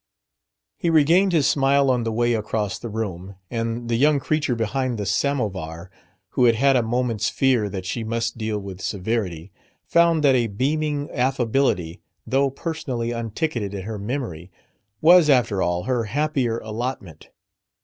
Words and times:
He 0.77 0.89
regained 0.89 1.31
his 1.31 1.45
smile 1.45 1.91
on 1.91 2.05
the 2.05 2.11
way 2.11 2.33
across 2.33 2.79
the 2.79 2.89
room, 2.89 3.35
and 3.51 3.87
the 3.87 3.97
young 3.97 4.19
creature 4.19 4.55
behind 4.55 4.97
the 4.97 5.05
samovar, 5.05 5.91
who 6.29 6.45
had 6.45 6.55
had 6.55 6.75
a 6.75 6.81
moment's 6.81 7.29
fear 7.29 7.69
that 7.69 7.85
she 7.85 8.03
must 8.03 8.35
deal 8.35 8.57
with 8.57 8.81
Severity, 8.81 9.51
found 9.85 10.23
that 10.23 10.33
a 10.33 10.47
beaming 10.47 11.07
Affability 11.11 12.01
though 12.25 12.49
personally 12.49 13.11
unticketed 13.11 13.75
in 13.75 13.83
her 13.83 13.99
memory 13.99 14.49
was, 15.01 15.29
after 15.29 15.61
all, 15.61 15.83
her 15.83 16.05
happier 16.05 16.57
allotment. 16.57 17.29